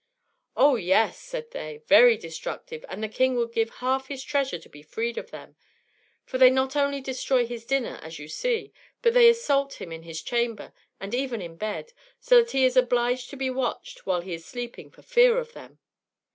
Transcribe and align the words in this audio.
"Oh, 0.57 0.77
yes," 0.77 1.19
said 1.19 1.51
they, 1.51 1.83
"very 1.85 2.17
destructive; 2.17 2.83
and 2.89 3.03
the 3.03 3.07
King 3.07 3.35
would 3.35 3.51
give 3.53 3.69
half 3.75 4.07
his 4.07 4.23
treasure 4.23 4.57
to 4.57 4.67
be 4.67 4.81
freed 4.81 5.15
of 5.15 5.29
them, 5.29 5.55
for 6.25 6.39
they 6.39 6.49
not 6.49 6.75
only 6.75 7.01
destroy 7.01 7.45
his 7.45 7.65
dinner, 7.67 7.99
as 8.01 8.17
you 8.17 8.27
see, 8.27 8.73
but 9.03 9.13
they 9.13 9.29
assault 9.29 9.79
him 9.79 9.91
in 9.91 10.01
his 10.01 10.23
chamber 10.23 10.73
and 10.99 11.13
even 11.13 11.39
in 11.39 11.55
bed, 11.55 11.93
so 12.19 12.41
that 12.41 12.49
he 12.49 12.65
is 12.65 12.75
obliged 12.75 13.29
to 13.29 13.37
be 13.37 13.51
watched 13.51 14.07
while 14.07 14.21
he 14.21 14.33
is 14.33 14.43
sleeping 14.43 14.89
for 14.89 15.03
fear 15.03 15.37
of 15.37 15.53
them." 15.53 15.77